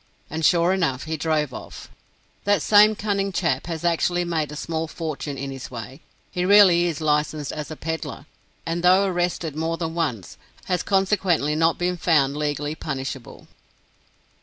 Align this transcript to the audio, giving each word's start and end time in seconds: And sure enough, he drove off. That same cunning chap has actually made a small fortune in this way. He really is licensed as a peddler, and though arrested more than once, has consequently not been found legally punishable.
And 0.31 0.43
sure 0.43 0.73
enough, 0.73 1.03
he 1.03 1.15
drove 1.15 1.53
off. 1.53 1.87
That 2.43 2.63
same 2.63 2.95
cunning 2.95 3.31
chap 3.31 3.67
has 3.67 3.85
actually 3.85 4.25
made 4.25 4.51
a 4.51 4.55
small 4.55 4.87
fortune 4.87 5.37
in 5.37 5.51
this 5.51 5.69
way. 5.69 6.01
He 6.31 6.43
really 6.43 6.85
is 6.85 7.01
licensed 7.01 7.51
as 7.51 7.69
a 7.69 7.75
peddler, 7.75 8.25
and 8.65 8.81
though 8.81 9.05
arrested 9.05 9.55
more 9.55 9.77
than 9.77 9.93
once, 9.93 10.37
has 10.65 10.81
consequently 10.81 11.53
not 11.53 11.77
been 11.77 11.97
found 11.97 12.35
legally 12.35 12.73
punishable. 12.73 13.47